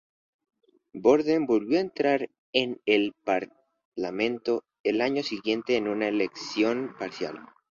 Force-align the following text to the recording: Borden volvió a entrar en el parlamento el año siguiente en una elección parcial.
Borden 0.93 1.45
volvió 1.45 1.77
a 1.77 1.81
entrar 1.81 2.27
en 2.53 2.81
el 2.87 3.13
parlamento 3.23 4.63
el 4.83 4.99
año 4.99 5.21
siguiente 5.21 5.75
en 5.77 5.87
una 5.87 6.07
elección 6.07 6.95
parcial. 6.97 7.37